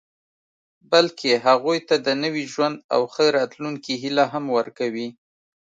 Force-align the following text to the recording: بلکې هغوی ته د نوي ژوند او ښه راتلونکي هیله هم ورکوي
بلکې 0.91 1.29
هغوی 1.45 1.79
ته 1.87 1.95
د 2.05 2.07
نوي 2.23 2.45
ژوند 2.53 2.75
او 2.93 3.01
ښه 3.13 3.25
راتلونکي 3.37 3.93
هیله 4.03 4.25
هم 4.33 4.45
ورکوي 4.57 5.07